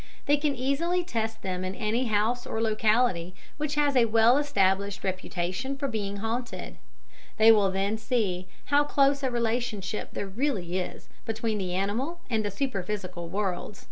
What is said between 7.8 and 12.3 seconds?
see how close a relationship there really is between the animal